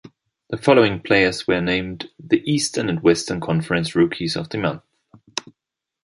The 0.49 0.57
following 0.57 0.99
players 0.99 1.45
were 1.47 1.61
named 1.61 2.09
the 2.17 2.41
Eastern 2.51 2.89
and 2.89 3.03
Western 3.03 3.39
Conference 3.39 3.95
Rookies 3.95 4.35
of 4.35 4.49
the 4.49 4.57
Month. 4.57 4.81